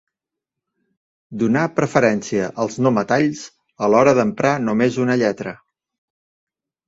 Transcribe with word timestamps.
Donà 1.41 1.65
preferència 1.79 2.47
als 2.63 2.79
no 2.85 2.91
metalls 2.95 3.43
a 3.87 3.89
l'hora 3.95 4.15
d'emprar 4.21 4.55
només 4.69 4.97
una 5.05 5.19
lletra. 5.25 5.53